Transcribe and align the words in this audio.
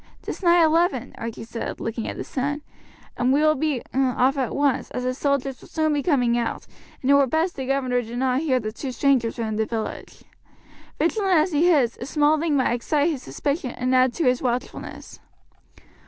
"'Tis 0.23 0.41
nigh 0.41 0.63
eleven," 0.63 1.13
Archie 1.19 1.43
said, 1.43 1.79
looking 1.79 2.07
at 2.07 2.17
the 2.17 2.23
sun, 2.23 2.63
"and 3.17 3.31
we 3.31 3.41
will 3.41 3.53
be 3.53 3.83
off 3.93 4.35
at 4.35 4.55
once, 4.55 4.89
as 4.89 5.03
the 5.03 5.13
soldiers 5.13 5.61
will 5.61 5.67
soon 5.67 5.93
be 5.93 6.01
coming 6.01 6.35
out, 6.39 6.65
and 7.03 7.11
it 7.11 7.13
were 7.13 7.27
best 7.27 7.55
the 7.55 7.67
governor 7.67 8.01
did 8.01 8.17
not 8.17 8.39
hear 8.41 8.59
that 8.59 8.73
two 8.75 8.91
strangers 8.91 9.37
were 9.37 9.45
in 9.45 9.57
the 9.57 9.65
village. 9.67 10.23
Vigilant 10.97 11.37
as 11.37 11.51
he 11.51 11.69
is, 11.69 11.99
a 12.01 12.07
small 12.07 12.39
thing 12.39 12.57
might 12.57 12.73
excite 12.73 13.11
his 13.11 13.21
suspicion 13.21 13.69
and 13.77 13.93
add 13.93 14.11
to 14.11 14.23
his 14.25 14.41
watchfulness." 14.41 15.19